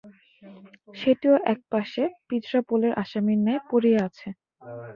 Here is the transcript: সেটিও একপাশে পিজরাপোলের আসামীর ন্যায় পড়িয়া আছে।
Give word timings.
সেটিও 0.95 1.35
একপাশে 1.53 2.03
পিজরাপোলের 2.27 2.93
আসামীর 3.03 3.39
ন্যায় 3.41 3.61
পড়িয়া 3.69 3.99
আছে। 4.07 4.27